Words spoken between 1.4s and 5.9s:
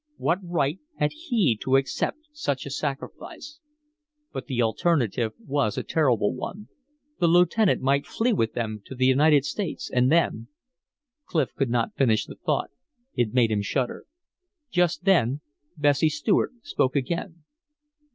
to accept such a sacrifice? But the alternative was a